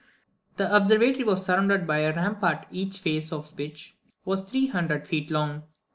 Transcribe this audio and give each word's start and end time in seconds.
The 0.57 0.75
observatory 0.75 1.23
was 1.25 1.45
surrounded 1.45 1.85
by 1.85 1.99
a 1.99 2.11
rampart, 2.15 2.65
each 2.71 2.97
face 2.97 3.31
of 3.31 3.55
which 3.55 3.95
was 4.25 4.41
three 4.41 4.65
hundred 4.65 5.07
feet 5.07 5.29
long. 5.29 5.61